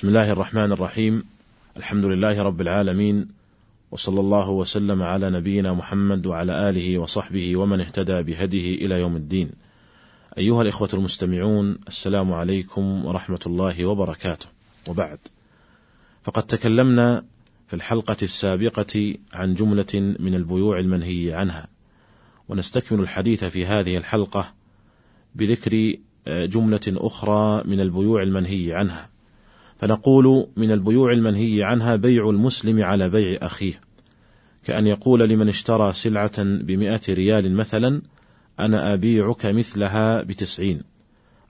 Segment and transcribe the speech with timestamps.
[0.00, 1.24] بسم الله الرحمن الرحيم
[1.76, 3.28] الحمد لله رب العالمين
[3.90, 9.50] وصلى الله وسلم على نبينا محمد وعلى اله وصحبه ومن اهتدى بهديه إلى يوم الدين.
[10.38, 14.46] ايها الاخوه المستمعون السلام عليكم ورحمه الله وبركاته.
[14.88, 15.18] وبعد
[16.24, 17.24] فقد تكلمنا
[17.68, 21.68] في الحلقة السابقه عن جمله من البيوع المنهي عنها.
[22.48, 24.52] ونستكمل الحديث في هذه الحلقة
[25.34, 25.94] بذكر
[26.26, 29.09] جمله أخرى من البيوع المنهي عنها.
[29.80, 33.80] فنقول من البيوع المنهي عنها بيع المسلم على بيع أخيه.
[34.64, 38.02] كأن يقول لمن اشترى سلعة بمئة ريال مثلا
[38.60, 40.82] أنا أبيعك مثلها بتسعين.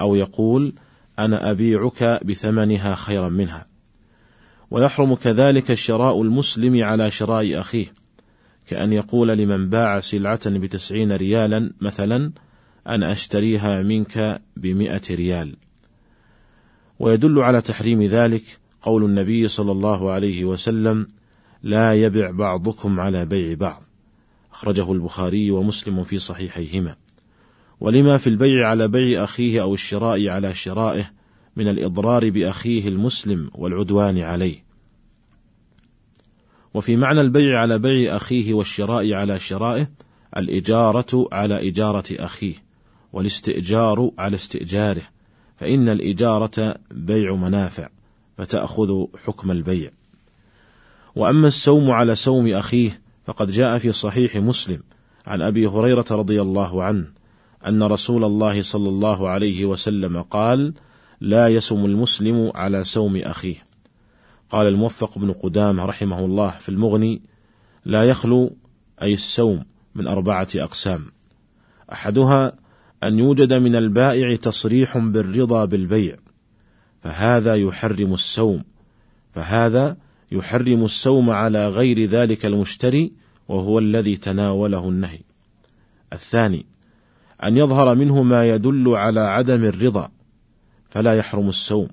[0.00, 0.72] أو يقول
[1.18, 3.66] أنا أبيعك بثمنها خيرا منها.
[4.70, 7.86] ويحرم كذلك شراء المسلم على شراء أخيه.
[8.66, 12.32] كأن يقول لمن باع سلعة بتسعين ريالا مثلا
[12.86, 15.56] أنا أشتريها منك بمئة ريال.
[17.02, 18.42] ويدل على تحريم ذلك
[18.82, 21.06] قول النبي صلى الله عليه وسلم
[21.62, 23.82] لا يبع بعضكم على بيع بعض
[24.52, 26.96] أخرجه البخاري ومسلم في صحيحيهما.
[27.80, 31.10] ولما في البيع على بيع أخيه أو الشراء على شرائه
[31.56, 34.64] من الإضرار بأخيه المسلم والعدوان عليه
[36.74, 39.90] وفي معنى البيع على بيع أخيه والشراء على شرائه
[40.36, 42.54] الإجارة على إجارة أخيه
[43.12, 45.11] والاستئجار على استئجاره.
[45.62, 47.88] فإن الإجارة بيع منافع
[48.38, 49.90] فتأخذ حكم البيع.
[51.16, 54.82] وأما السوم على سوم أخيه فقد جاء في صحيح مسلم
[55.26, 57.06] عن أبي هريرة رضي الله عنه
[57.66, 60.74] أن رسول الله صلى الله عليه وسلم قال:
[61.20, 63.64] لا يسم المسلم على سوم أخيه.
[64.50, 67.22] قال الموفق بن قدامة رحمه الله في المغني:
[67.84, 68.56] لا يخلو
[69.02, 71.06] أي السوم من أربعة أقسام.
[71.92, 72.61] أحدها
[73.02, 76.16] أن يوجد من البائع تصريح بالرضا بالبيع،
[77.02, 78.62] فهذا يحرم السوم،
[79.34, 79.96] فهذا
[80.32, 83.12] يحرم السوم على غير ذلك المشتري
[83.48, 85.20] وهو الذي تناوله النهي.
[86.12, 86.66] الثاني
[87.44, 90.10] أن يظهر منه ما يدل على عدم الرضا،
[90.88, 91.88] فلا يحرم السوم.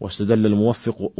[0.00, 1.12] واستدل الموفق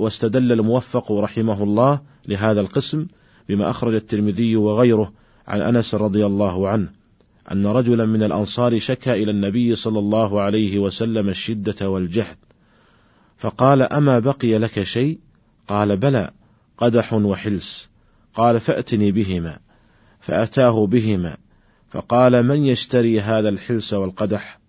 [0.00, 3.06] واستدل الموفق رحمه الله لهذا القسم
[3.48, 5.12] بما أخرج الترمذي وغيره
[5.48, 6.88] عن أنس رضي الله عنه
[7.52, 12.36] أن رجلا من الأنصار شكى إلى النبي صلى الله عليه وسلم الشدة والجهد،
[13.38, 15.18] فقال: أما بقي لك شيء؟
[15.68, 16.30] قال: بلى،
[16.78, 17.90] قدح وحلس.
[18.34, 19.58] قال: فأتني بهما،
[20.20, 21.36] فأتاه بهما،
[21.90, 24.60] فقال: من يشتري هذا الحلس والقدح؟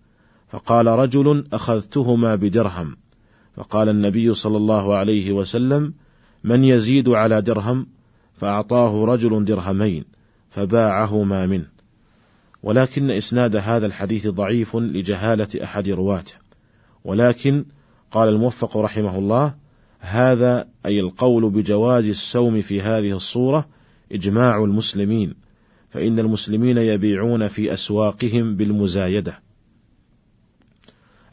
[0.48, 2.96] فقال رجل: أخذتهما بدرهم.
[3.56, 5.94] فقال النبي صلى الله عليه وسلم:
[6.44, 7.86] من يزيد على درهم؟
[8.36, 10.04] فأعطاه رجل درهمين،
[10.50, 11.75] فباعهما منه.
[12.66, 16.32] ولكن إسناد هذا الحديث ضعيف لجهالة أحد رواته،
[17.04, 17.64] ولكن
[18.10, 19.54] قال الموفق رحمه الله:
[20.00, 23.68] هذا أي القول بجواز السوم في هذه الصورة
[24.12, 25.34] إجماع المسلمين،
[25.88, 29.42] فإن المسلمين يبيعون في أسواقهم بالمزايدة.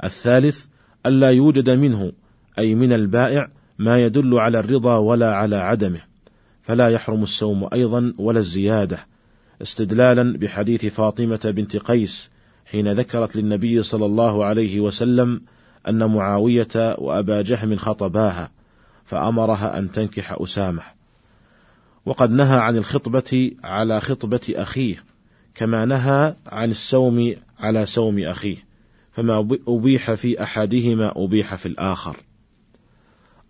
[0.03, 0.65] الثالث
[1.05, 2.11] ألا يوجد منه
[2.59, 6.01] أي من البائع ما يدل على الرضا ولا على عدمه،
[6.61, 9.12] فلا يحرم السوم أيضا ولا الزيادة،
[9.63, 12.29] استدلالا بحديث فاطمة بنت قيس
[12.66, 15.41] حين ذكرت للنبي صلى الله عليه وسلم
[15.88, 18.51] أن معاوية وأبا جهم خطباها
[19.06, 20.81] فأمرها أن تنكح أسامة.
[22.06, 25.03] وقد نهى عن الخطبة على خطبة أخيه
[25.56, 28.57] كما نهى عن السوم على سوم أخيه
[29.12, 32.18] فما أبيح في أحدهما أبيح في الآخر.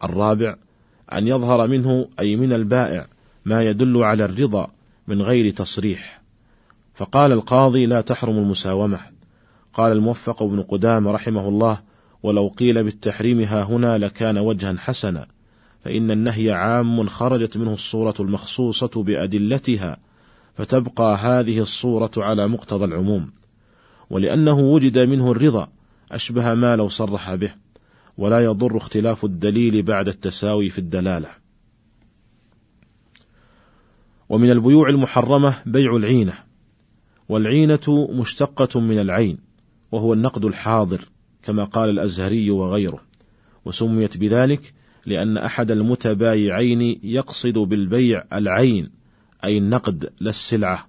[0.04, 0.56] الرابع
[1.14, 3.08] أن يظهر منه أي من البائع
[3.46, 4.72] ما يدل على الرضا
[5.08, 6.22] من غير تصريح.
[6.96, 9.00] فقال القاضي لا تحرم المساومة.
[9.74, 11.80] قال الموفق بن قدام رحمه الله
[12.24, 15.28] ولو قيل بالتحريم ها هنا لكان وجها حسنا
[15.84, 19.98] فإن النهي عام خرجت منه الصورة المخصوصة بأدلتها
[20.58, 23.32] فتبقى هذه الصورة على مقتضى العموم.
[24.10, 25.68] ولأنه وجد منه الرضا
[26.12, 27.52] أشبه ما لو صرح به
[28.18, 31.43] ولا يضر اختلاف الدليل بعد التساوي في الدلالة.
[34.34, 36.34] ومن البيوع المحرمة بيع العينة،
[37.30, 39.38] والعينة مشتقة من العين،
[39.92, 41.10] وهو النقد الحاضر،
[41.44, 43.02] كما قال الأزهري وغيره،
[43.66, 44.74] وسميت بذلك
[45.06, 48.90] لأن أحد المتبايعين يقصد بالبيع العين،
[49.44, 50.88] أي النقد لا السلعة،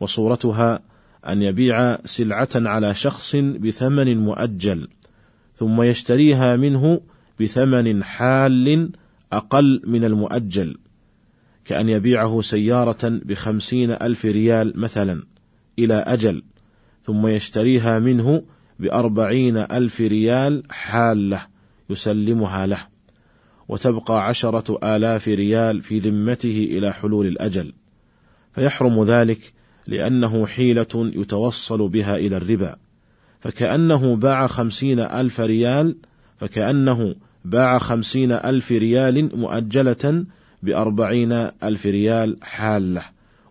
[0.00, 0.80] وصورتها
[1.28, 4.88] أن يبيع سلعة على شخص بثمن مؤجل،
[5.56, 7.00] ثم يشتريها منه
[7.40, 8.90] بثمن حال
[9.32, 10.76] أقل من المؤجل،
[11.66, 15.22] كأن يبيعه سيارة بخمسين ألف ريال مثلا
[15.78, 16.42] إلى أجل
[17.04, 18.42] ثم يشتريها منه
[18.78, 21.46] بأربعين ألف ريال حالة
[21.90, 22.86] يسلمها له
[23.68, 27.72] وتبقى عشرة آلاف ريال في ذمته إلى حلول الأجل.
[28.52, 29.52] فيحرم ذلك
[29.86, 32.76] لأنه حيلة يتوصل بها إلى الربا.
[33.40, 35.96] فكأنه باع خمسين ألف ريال
[36.36, 37.14] فكأنه
[37.44, 40.24] باع خمسين ألف ريال مؤجلة
[40.66, 41.32] بأربعين
[41.62, 43.02] ألف ريال حالة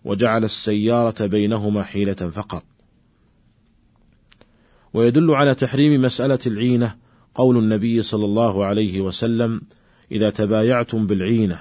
[0.05, 2.63] وجعل السيارة بينهما حيلة فقط.
[4.93, 6.95] ويدل على تحريم مسألة العينة
[7.35, 9.61] قول النبي صلى الله عليه وسلم
[10.11, 11.59] إذا تبايعتم بالعينة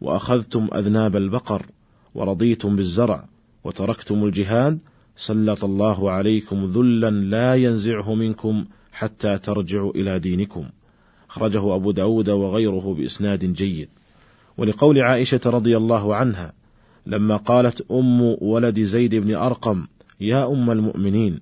[0.00, 1.66] وأخذتم أذناب البقر
[2.14, 3.28] ورضيتم بالزرع
[3.64, 4.78] وتركتم الجهاد
[5.16, 10.64] سلط الله عليكم ذلا لا ينزعه منكم حتى ترجعوا إلى دينكم.
[11.30, 13.88] أخرجه أبو داود وغيره بإسناد جيد.
[14.58, 16.52] ولقول عائشة رضي الله عنها
[17.06, 19.86] لما قالت أم ولد زيد بن أرقم
[20.20, 21.40] يا أم المؤمنين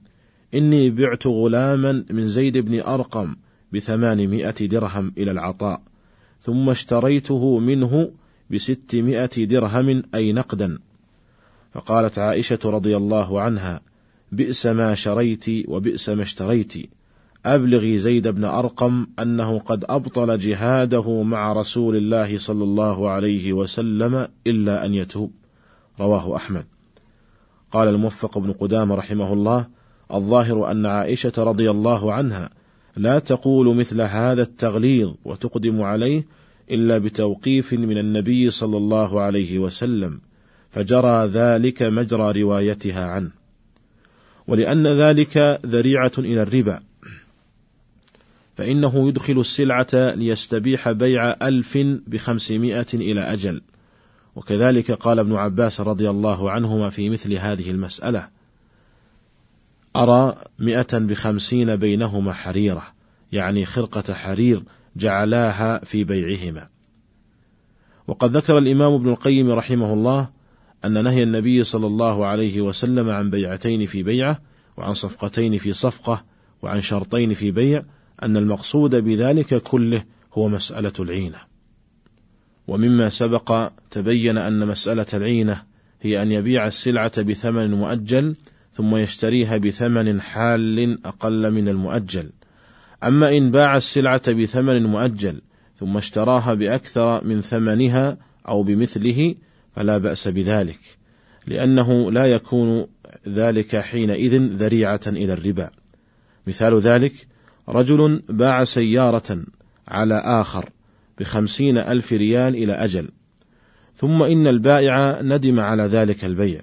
[0.54, 3.36] إني بعت غلاما من زيد بن أرقم
[3.72, 5.82] بثمانمائة درهم إلى العطاء
[6.40, 8.10] ثم اشتريته منه
[8.50, 10.78] بستمائة درهم أي نقدا.
[11.72, 13.80] فقالت عائشة رضي الله عنها
[14.32, 16.90] بئس ما شريت وبئس ما اشتريت.
[17.46, 24.28] أبلغي زيد بن أرقم أنه قد أبطل جهاده مع رسول الله صلى الله عليه وسلم
[24.46, 25.32] إلا أن يتوب.
[26.00, 26.64] رواه أحمد.
[27.72, 29.66] قال الموفق بن قدام رحمه الله
[30.14, 32.50] الظاهر أن عائشة رضي الله عنها
[32.96, 36.26] لا تقول مثل هذا التغليظ وتقدم عليه
[36.70, 40.20] إلا بتوقيف من النبي صلى الله عليه وسلم
[40.70, 43.30] فجرى ذلك مجرى روايتها عنه.
[44.48, 46.80] ولأن ذلك ذريعة إلى الربا
[48.54, 53.62] فإنه يدخل السلعة ليستبيح بيع ألف بخمسمائة إلى أجل.
[54.36, 58.28] وكذلك قال ابن عباس رضي الله عنهما في مثل هذه المسألة
[59.96, 62.82] أرى مئة بخمسين بينهما حريرة
[63.32, 64.62] يعني خرقة حرير
[64.96, 66.68] جعلاها في بيعهما.
[68.06, 70.28] وقد ذكر الإمام ابن القيم رحمه الله
[70.84, 74.40] أن نهي النبي صلى الله عليه وسلم عن بيعتين في بيعة
[74.76, 76.24] وعن صفقتين في صفقة
[76.62, 77.84] وعن شرطين في بيع
[78.22, 80.04] أن المقصود بذلك كله
[80.34, 81.38] هو مسألة العينة.
[82.68, 85.62] ومما سبق تبين أن مسألة العينة
[86.00, 88.36] هي أن يبيع السلعة بثمن مؤجل
[88.74, 92.30] ثم يشتريها بثمن حال أقل من المؤجل.
[93.04, 95.40] أما إن باع السلعة بثمن مؤجل
[95.80, 98.16] ثم اشتراها بأكثر من ثمنها
[98.48, 99.34] أو بمثله
[99.76, 100.78] فلا بأس بذلك
[101.46, 102.86] لأنه لا يكون
[103.28, 105.70] ذلك حينئذ ذريعة إلى الربا.
[106.46, 107.12] مثال ذلك
[107.72, 109.44] رجل باع سيارة
[109.88, 110.70] على آخر
[111.18, 113.08] بخمسين ألف ريال إلى أجل.
[113.96, 116.60] ثم إن البائع ندم على ذلك البيع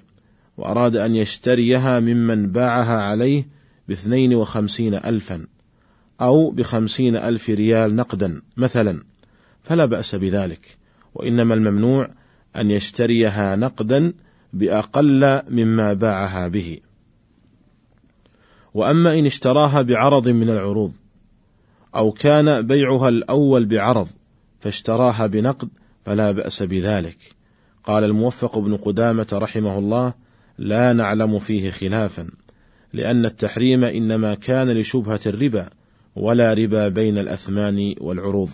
[0.56, 3.48] وأراد أن يشتريها ممن باعها عليه
[3.88, 5.46] باثنين وخمسين ألفا
[6.20, 9.02] أو بخمسين ألف ريال نقدا مثلا
[9.62, 10.78] فلا بأس بذلك.
[11.14, 12.10] وإنما الممنوع
[12.56, 14.12] أن يشتريها نقدا
[14.52, 16.78] بأقل مما باعها به.
[18.74, 20.92] وأما إن اشتراها بعرض من العروض
[21.96, 24.08] أو كان بيعها الأول بعرض
[24.60, 25.68] فاشتراها بنقد
[26.04, 27.16] فلا بأس بذلك.
[27.84, 30.14] قال الموفق بن قدامة رحمه الله
[30.58, 32.30] لا نعلم فيه خلافا
[32.92, 35.70] لأن التحريم إنما كان لشبهة الربا
[36.16, 38.50] ولا ربا بين الأثمان والعروض.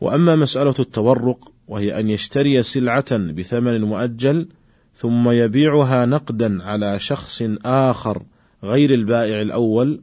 [0.00, 4.48] وأما مسألة التورق وهي أن يشتري سلعة بثمن مؤجل
[4.94, 8.22] ثم يبيعها نقدا على شخص آخر
[8.64, 10.00] غير البائع الأول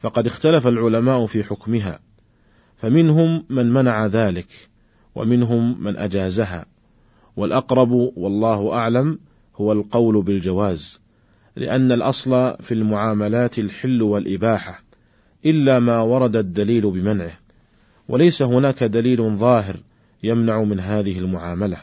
[0.00, 2.00] فقد اختلف العلماء في حكمها
[2.76, 4.48] فمنهم من منع ذلك
[5.14, 6.66] ومنهم من أجازها
[7.36, 9.18] والأقرب والله أعلم
[9.56, 11.00] هو القول بالجواز
[11.56, 14.82] لأن الأصل في المعاملات الحل والإباحة
[15.44, 17.38] إلا ما ورد الدليل بمنعه
[18.08, 19.76] وليس هناك دليل ظاهر
[20.22, 21.76] يمنع من هذه المعاملة.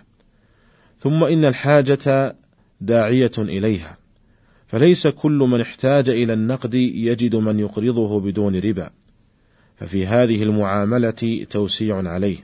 [0.99, 2.35] ثم إن الحاجة
[2.81, 3.97] داعية إليها.
[4.67, 8.89] فليس كل من احتاج إلى النقد يجد من يقرضه بدون ربا.
[9.75, 12.37] ففي هذه المعاملة توسيع عليه.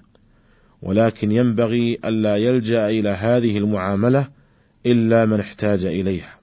[0.82, 4.28] ولكن ينبغي ألا يلجأ إلى هذه المعاملة
[4.86, 6.40] إلا من احتاج إليها.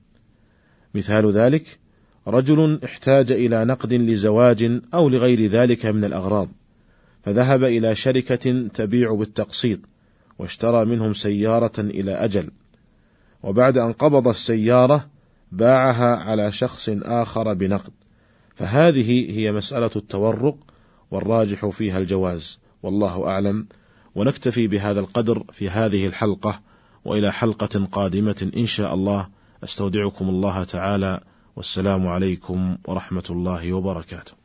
[0.95, 1.79] مثال ذلك
[2.27, 6.49] رجل احتاج إلى نقد لزواج أو لغير ذلك من الأغراض
[7.25, 9.79] فذهب إلى شركة تبيع بالتقسيط
[10.39, 12.51] واشترى منهم سيارة إلى أجل.
[13.43, 15.07] وبعد أن قبض السيارة
[15.53, 17.93] باعها على شخص آخر بنقد.
[18.55, 20.57] فهذه هي مسألة التورق
[21.11, 23.67] والراجح فيها الجواز والله أعلم.
[24.15, 26.61] ونكتفي بهذا القدر في هذه الحلقة
[27.05, 29.29] وإلى حلقة قادمة إن شاء الله.
[29.65, 31.21] أستودعكم الله تعالى
[31.57, 34.40] والسلام عليكم ورحمة الله وبركاته.